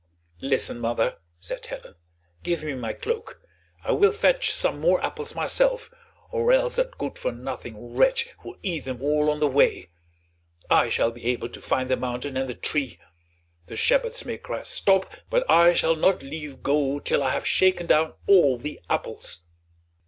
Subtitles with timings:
[0.41, 1.93] "Listen, mother," said Helen.
[2.41, 3.39] "Give me my cloak;
[3.83, 5.91] I will fetch some more apples myself,
[6.31, 9.91] or else that good for nothing wretch will eat them all on the way.
[10.71, 12.99] I shall be able to find the mountain and the tree.
[13.67, 17.85] The shepherds may cry 'Stop,' but I shall not leave go till I have shaken
[17.85, 19.43] down all the apples."